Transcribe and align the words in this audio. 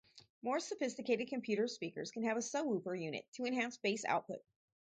More 0.41 0.59
sophisticated 0.59 1.27
computer 1.27 1.67
speakers 1.67 2.09
can 2.09 2.23
have 2.23 2.35
a 2.35 2.39
subwoofer 2.39 2.99
unit, 2.99 3.27
to 3.33 3.45
enhance 3.45 3.77
bass 3.77 4.03
output. 4.03 4.41